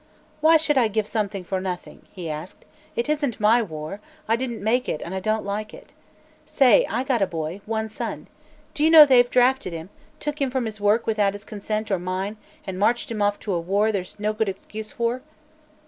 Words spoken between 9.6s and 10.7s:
him took him from